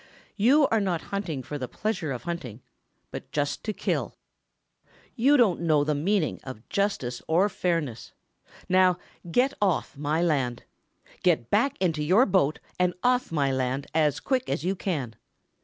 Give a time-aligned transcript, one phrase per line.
[0.35, 2.63] You are not hunting for the pleasure of hunting
[3.11, 4.15] but just to kill.
[5.15, 8.11] You don't know the meaning of justice or fairness.
[8.67, 8.97] Now
[9.31, 10.63] get off my land.
[11.21, 15.13] Get back into your boat and off my land as quick as you can.